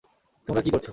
[0.47, 0.87] তোমরা কী করছ?